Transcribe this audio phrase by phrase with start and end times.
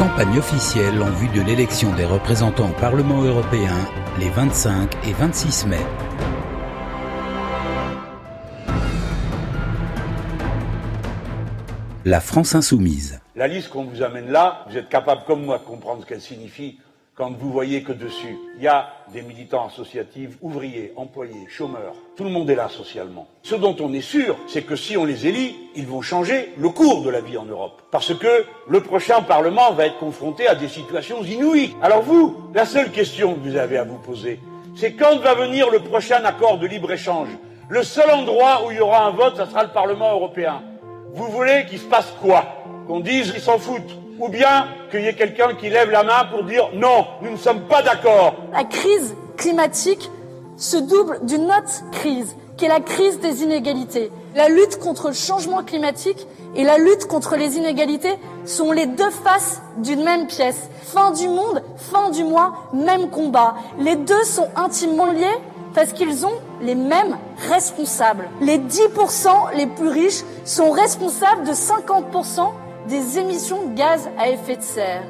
[0.00, 3.76] Campagne officielle en vue de l'élection des représentants au Parlement européen
[4.18, 5.76] les 25 et 26 mai.
[12.06, 13.20] La France insoumise.
[13.36, 16.22] La liste qu'on vous amène là, vous êtes capable comme moi de comprendre ce qu'elle
[16.22, 16.78] signifie
[17.20, 21.92] quand vous voyez que dessus, il y a des militants associatifs, ouvriers, employés, chômeurs.
[22.16, 23.26] Tout le monde est là socialement.
[23.42, 26.70] Ce dont on est sûr, c'est que si on les élit, ils vont changer le
[26.70, 27.82] cours de la vie en Europe.
[27.90, 31.74] Parce que le prochain Parlement va être confronté à des situations inouïes.
[31.82, 34.40] Alors vous, la seule question que vous avez à vous poser,
[34.74, 37.28] c'est quand va venir le prochain accord de libre-échange?
[37.68, 40.62] Le seul endroit où il y aura un vote, ça sera le Parlement européen.
[41.12, 42.64] Vous voulez qu'il se passe quoi?
[42.86, 46.24] Qu'on dise qu'ils s'en foutent ou bien qu'il y ait quelqu'un qui lève la main
[46.30, 48.36] pour dire non, nous ne sommes pas d'accord.
[48.52, 50.10] La crise climatique
[50.56, 54.12] se double d'une autre crise, qui est la crise des inégalités.
[54.36, 58.14] La lutte contre le changement climatique et la lutte contre les inégalités
[58.44, 60.68] sont les deux faces d'une même pièce.
[60.82, 63.54] Fin du monde, fin du mois, même combat.
[63.78, 65.38] Les deux sont intimement liés
[65.74, 67.16] parce qu'ils ont les mêmes
[67.48, 68.28] responsables.
[68.40, 72.50] Les 10% les plus riches sont responsables de 50%
[72.90, 75.04] des émissions de gaz à effet de serre.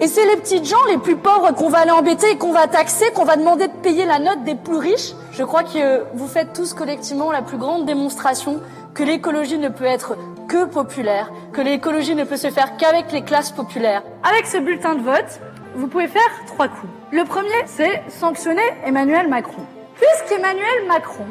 [0.00, 2.66] Et c'est les petites gens les plus pauvres qu'on va aller embêter et qu'on va
[2.66, 5.12] taxer, qu'on va demander de payer la note des plus riches.
[5.32, 8.60] Je crois que vous faites tous collectivement la plus grande démonstration
[8.94, 10.16] que l'écologie ne peut être
[10.48, 14.02] que populaire, que l'écologie ne peut se faire qu'avec les classes populaires.
[14.22, 15.40] Avec ce bulletin de vote,
[15.74, 16.92] vous pouvez faire trois coups.
[17.10, 19.62] Le premier, c'est sanctionner Emmanuel Macron.
[19.96, 21.26] Puisqu'Emmanuel Macron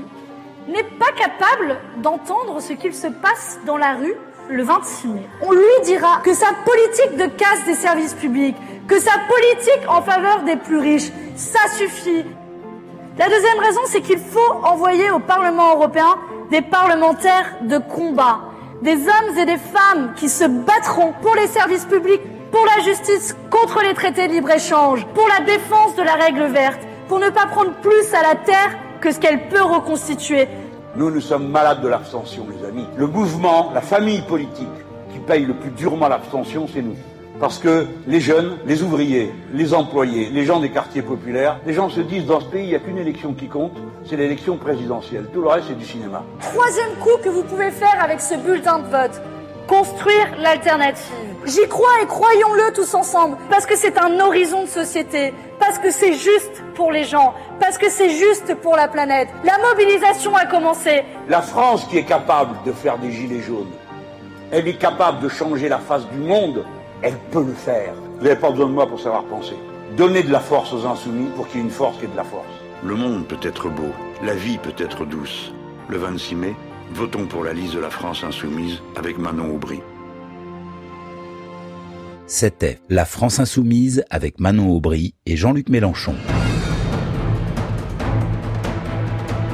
[0.67, 4.15] n'est pas capable d'entendre ce qu'il se passe dans la rue
[4.49, 5.21] le 26 mai.
[5.41, 8.55] On lui dira que sa politique de casse des services publics,
[8.87, 12.25] que sa politique en faveur des plus riches, ça suffit.
[13.17, 16.17] La deuxième raison, c'est qu'il faut envoyer au Parlement européen
[16.51, 18.41] des parlementaires de combat,
[18.81, 22.21] des hommes et des femmes qui se battront pour les services publics,
[22.51, 26.81] pour la justice, contre les traités de libre-échange, pour la défense de la règle verte,
[27.07, 30.47] pour ne pas prendre plus à la terre que ce qu'elle peut reconstituer.
[30.97, 32.85] Nous, nous sommes malades de l'abstention, les amis.
[32.95, 34.67] Le mouvement, la famille politique
[35.11, 36.95] qui paye le plus durement l'abstention, c'est nous.
[37.37, 41.89] Parce que les jeunes, les ouvriers, les employés, les gens des quartiers populaires, les gens
[41.89, 43.73] se disent dans ce pays, il n'y a qu'une élection qui compte,
[44.05, 45.25] c'est l'élection présidentielle.
[45.33, 46.23] Tout le reste, c'est du cinéma.
[46.39, 49.21] Troisième coup que vous pouvez faire avec ce bulletin de vote,
[49.67, 51.13] construire l'alternative.
[51.45, 55.91] J'y crois et croyons-le tous ensemble, parce que c'est un horizon de société, parce que
[55.91, 59.29] c'est juste pour les gens, parce que c'est juste pour la planète.
[59.43, 61.03] La mobilisation a commencé.
[61.29, 63.71] La France qui est capable de faire des gilets jaunes,
[64.51, 66.65] elle est capable de changer la face du monde,
[67.01, 67.93] elle peut le faire.
[68.17, 69.55] Vous n'avez pas besoin de moi pour savoir penser.
[69.97, 72.17] Donnez de la force aux insoumis pour qu'il y ait une force qui ait de
[72.17, 72.45] la force.
[72.83, 73.91] Le monde peut être beau,
[74.23, 75.51] la vie peut être douce.
[75.89, 76.55] Le 26 mai,
[76.93, 79.79] votons pour la liste de la France insoumise avec Manon Aubry.
[82.27, 86.15] C'était La France insoumise avec Manon Aubry et Jean-Luc Mélenchon.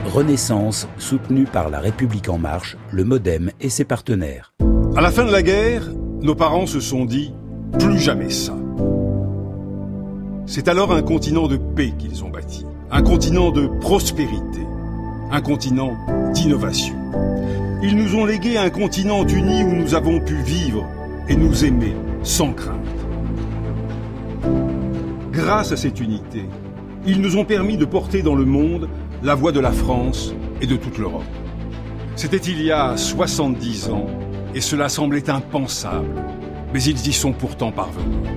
[0.06, 4.54] Renaissance soutenue par La République en marche, le Modem et ses partenaires.
[4.96, 5.84] À la fin de la guerre,
[6.22, 7.34] nos parents se sont dit
[7.80, 8.56] plus jamais ça.
[10.46, 14.60] C'est alors un continent de paix qu'ils ont bâti, un continent de prospérité,
[15.32, 15.96] un continent
[16.34, 17.01] d'innovation.
[17.84, 20.88] Ils nous ont légué un continent uni où nous avons pu vivre
[21.28, 22.78] et nous aimer sans crainte.
[25.32, 26.46] Grâce à cette unité,
[27.08, 28.88] ils nous ont permis de porter dans le monde
[29.24, 31.24] la voix de la France et de toute l'Europe.
[32.16, 34.06] C'était il y a 70 ans
[34.54, 36.24] et cela semblait impensable,
[36.76, 38.30] mais ils y sont pourtant parvenus.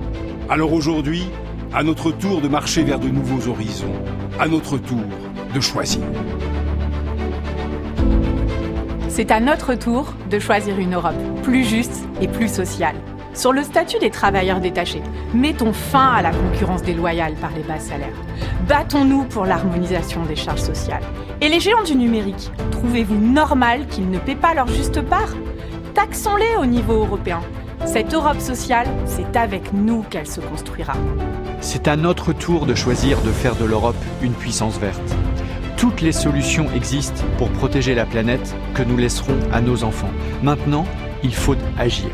[0.49, 1.25] Alors aujourd'hui,
[1.71, 3.93] à notre tour de marcher vers de nouveaux horizons,
[4.39, 5.03] à notre tour
[5.53, 6.01] de choisir.
[9.15, 12.97] C'est à notre tour de choisir une Europe plus juste et plus sociale.
[13.33, 15.01] Sur le statut des travailleurs détachés,
[15.33, 18.09] mettons fin à la concurrence déloyale par les bas salaires.
[18.67, 21.03] Battons-nous pour l'harmonisation des charges sociales.
[21.39, 25.33] Et les géants du numérique, trouvez-vous normal qu'ils ne paient pas leur juste part?
[25.93, 27.39] Taxons-les au niveau européen.
[27.85, 30.95] Cette Europe sociale, c'est avec nous qu'elle se construira.
[31.61, 35.15] C'est à notre tour de choisir de faire de l'Europe une puissance verte.
[35.77, 40.09] Toutes les solutions existent pour protéger la planète que nous laisserons à nos enfants.
[40.41, 40.85] Maintenant,
[41.21, 42.09] il faut agir.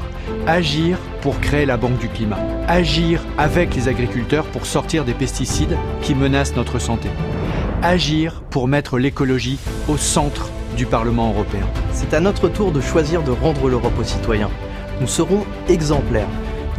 [0.47, 2.39] Agir pour créer la Banque du climat.
[2.67, 7.09] Agir avec les agriculteurs pour sortir des pesticides qui menacent notre santé.
[7.83, 11.67] Agir pour mettre l'écologie au centre du Parlement européen.
[11.91, 14.49] C'est à notre tour de choisir de rendre l'Europe aux citoyens.
[14.99, 16.27] Nous serons exemplaires.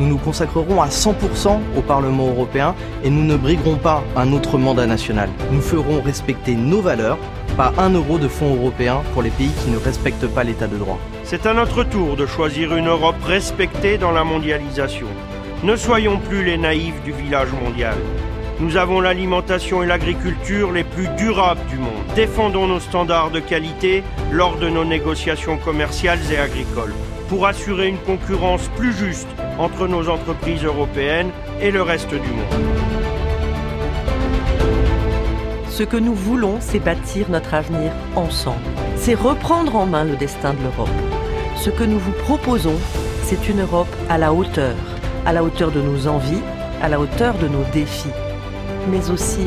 [0.02, 4.58] Nous nous consacrerons à 100% au Parlement européen et nous ne briguerons pas un autre
[4.58, 5.28] mandat national.
[5.52, 7.18] Nous ferons respecter nos valeurs,
[7.56, 10.76] pas un euro de fonds européens pour les pays qui ne respectent pas l'état de
[10.76, 10.98] droit.
[11.22, 15.06] C'est à notre tour de choisir une Europe respectée dans la mondialisation.
[15.62, 17.94] Ne soyons plus les naïfs du village mondial.
[18.58, 21.92] Nous avons l'alimentation et l'agriculture les plus durables du monde.
[22.16, 24.02] Défendons nos standards de qualité
[24.32, 26.94] lors de nos négociations commerciales et agricoles
[27.28, 29.28] pour assurer une concurrence plus juste
[29.58, 32.62] entre nos entreprises européennes et le reste du monde.
[35.68, 38.58] Ce que nous voulons, c'est bâtir notre avenir ensemble.
[38.96, 40.88] C'est reprendre en main le destin de l'Europe.
[41.56, 42.78] Ce que nous vous proposons,
[43.22, 44.74] c'est une Europe à la hauteur,
[45.24, 46.42] à la hauteur de nos envies,
[46.82, 48.10] à la hauteur de nos défis,
[48.90, 49.46] mais aussi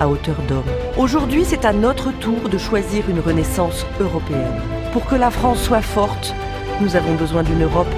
[0.00, 0.64] à hauteur d'homme.
[0.98, 4.60] Aujourd'hui, c'est à notre tour de choisir une renaissance européenne.
[4.92, 6.34] Pour que la France soit forte,
[6.80, 7.94] nous avons besoin d'une Europe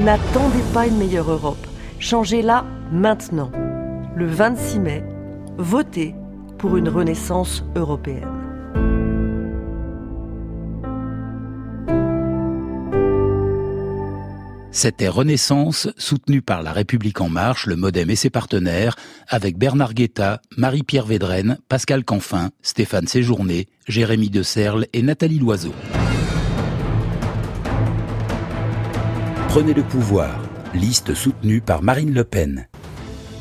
[0.00, 1.66] N'attendez pas une meilleure Europe.
[1.98, 3.52] Changez-la maintenant.
[4.16, 5.04] Le 26 mai,
[5.58, 6.14] votez
[6.56, 8.26] pour une renaissance européenne.
[14.70, 18.96] C'était Renaissance, soutenue par La République En Marche, le Modem et ses partenaires,
[19.28, 25.74] avec Bernard Guetta, Marie-Pierre Védrenne, Pascal Canfin, Stéphane Séjourné, Jérémy De Serle et Nathalie Loiseau.
[29.58, 30.38] Prenez le pouvoir,
[30.72, 32.68] liste soutenue par Marine Le Pen.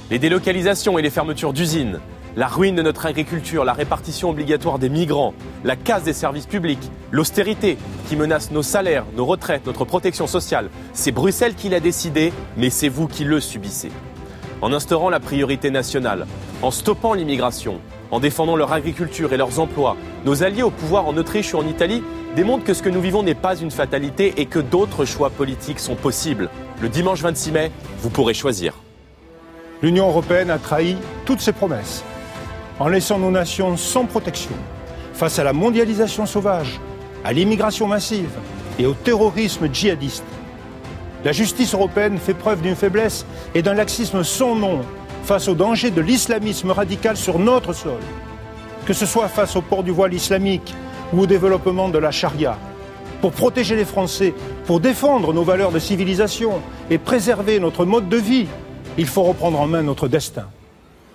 [0.09, 1.99] Les délocalisations et les fermetures d'usines,
[2.35, 6.89] la ruine de notre agriculture, la répartition obligatoire des migrants, la casse des services publics,
[7.11, 7.77] l'austérité
[8.09, 10.71] qui menace nos salaires, nos retraites, notre protection sociale.
[10.91, 13.91] C'est Bruxelles qui l'a décidé, mais c'est vous qui le subissez.
[14.63, 16.25] En instaurant la priorité nationale,
[16.63, 17.79] en stoppant l'immigration,
[18.09, 21.67] en défendant leur agriculture et leurs emplois, nos alliés au pouvoir en Autriche ou en
[21.67, 22.01] Italie
[22.38, 25.80] démontrent que ce que nous vivons n'est pas une fatalité et que d'autres choix politiques
[25.80, 26.51] sont possibles.
[26.84, 28.75] Le dimanche 26 mai, vous pourrez choisir.
[29.81, 32.04] L'Union européenne a trahi toutes ses promesses
[32.80, 34.51] en laissant nos nations sans protection
[35.13, 36.80] face à la mondialisation sauvage,
[37.25, 38.30] à l'immigration massive
[38.78, 40.24] et au terrorisme djihadiste.
[41.25, 43.25] La justice européenne fait preuve d'une faiblesse
[43.56, 44.81] et d'un laxisme sans nom
[45.24, 47.98] face au danger de l'islamisme radical sur notre sol,
[48.86, 50.75] que ce soit face au port du voile islamique
[51.13, 52.57] ou au développement de la charia.
[53.21, 54.33] Pour protéger les Français,
[54.65, 58.48] pour défendre nos valeurs de civilisation et préserver notre mode de vie,
[58.98, 60.45] il faut reprendre en main notre destin.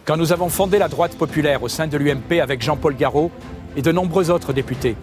[0.05, 3.31] Quand nous avons fondé la droite populaire au sein de l'UMP avec Jean-Paul Garot
[3.77, 4.97] et de nombreux autres députés,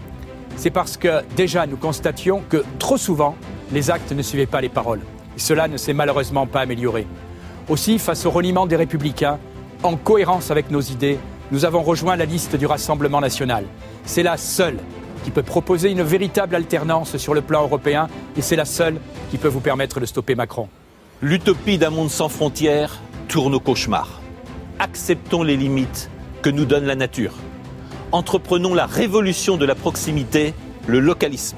[0.58, 3.36] c'est parce que déjà nous constations que trop souvent,
[3.72, 5.02] les actes ne suivaient pas les paroles.
[5.38, 7.08] Cela ne s'est malheureusement pas amélioré.
[7.70, 9.40] Aussi, face au reniement des républicains,
[9.84, 11.18] en cohérence avec nos idées,
[11.52, 13.66] nous avons rejoint la liste du Rassemblement national.
[14.06, 14.78] C'est la seule
[15.24, 18.08] qui peut proposer une véritable alternance sur le plan européen
[18.38, 19.00] et c'est la seule
[19.32, 20.70] qui peut vous permettre de stopper Macron.
[21.22, 24.20] L'utopie d'un monde sans frontières tourne au cauchemar
[24.80, 26.10] acceptons les limites
[26.42, 27.34] que nous donne la nature.
[28.12, 30.54] Entreprenons la révolution de la proximité,
[30.88, 31.58] le localisme.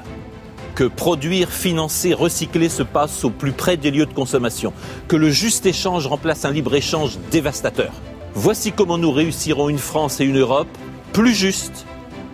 [0.75, 4.73] Que produire, financer, recycler se passe au plus près des lieux de consommation.
[5.07, 7.91] Que le juste échange remplace un libre-échange dévastateur.
[8.33, 10.69] Voici comment nous réussirons une France et une Europe
[11.11, 11.85] plus justes,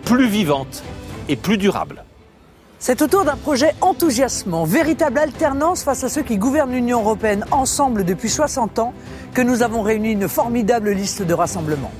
[0.05, 0.83] plus vivantes
[1.27, 2.03] et plus durables.
[2.77, 8.05] C'est autour d'un projet enthousiasmant, véritable alternance face à ceux qui gouvernent l'Union européenne ensemble
[8.05, 8.93] depuis 60 ans,
[9.33, 11.91] que nous avons réuni une formidable liste de rassemblements.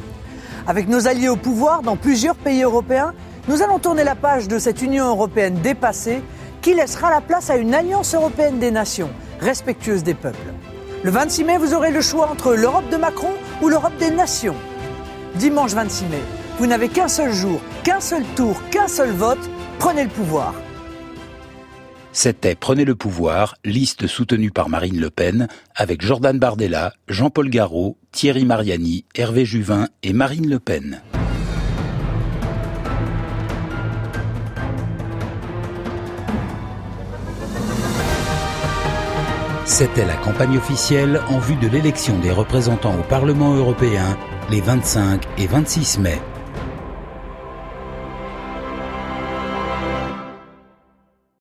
[0.68, 3.16] Avec nos alliés au pouvoir dans plusieurs pays européens,
[3.48, 6.22] nous allons tourner la page de cette Union européenne dépassée
[6.62, 9.10] qui laissera la place à une alliance européenne des nations,
[9.40, 10.54] respectueuse des peuples.
[11.04, 14.56] Le 26 mai, vous aurez le choix entre l'Europe de Macron ou l'Europe des nations.
[15.36, 16.22] Dimanche 26 mai,
[16.60, 19.50] vous n'avez qu'un seul jour, qu'un seul tour, qu'un seul vote,
[19.80, 20.54] prenez le pouvoir.
[22.12, 27.98] C'était Prenez le pouvoir, liste soutenue par Marine Le Pen, avec Jordan Bardella, Jean-Paul Garot,
[28.12, 31.02] Thierry Mariani, Hervé Juvin et Marine Le Pen.
[39.78, 44.18] C'était la campagne officielle en vue de l'élection des représentants au Parlement européen
[44.50, 46.20] les 25 et 26 mai.